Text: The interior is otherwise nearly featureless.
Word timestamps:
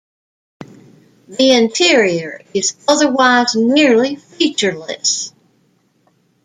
The 1.27 1.51
interior 1.51 2.41
is 2.55 2.73
otherwise 2.87 3.53
nearly 3.55 4.15
featureless. 4.15 5.31